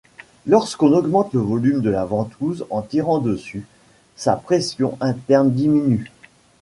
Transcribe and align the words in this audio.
Lorsqu’on 0.47 0.93
augmente 0.93 1.31
le 1.33 1.41
volume 1.41 1.81
de 1.81 1.91
la 1.91 2.05
ventouse 2.05 2.65
en 2.71 2.81
tirant 2.81 3.19
dessus, 3.19 3.67
sa 4.15 4.35
pression 4.35 4.97
interne 4.99 5.51
diminue. 5.51 6.11